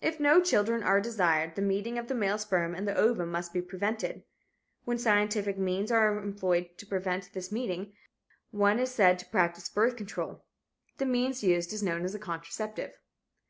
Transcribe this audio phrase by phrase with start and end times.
[0.00, 3.52] If no children are desired, the meeting of the male sperm and the ovum must
[3.52, 4.22] be prevented.
[4.86, 7.92] When scientific means are employed to prevent this meeting,
[8.52, 10.46] one is said to practice birth control.
[10.96, 12.94] The means used is known as a contraceptive.